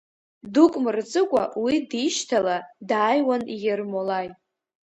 Дук 0.53 0.73
мырҵыкәа, 0.83 1.43
уи 1.63 1.75
дишьҭала, 1.89 2.57
дааиуан 2.89 3.43
Ермолаи. 3.71 4.27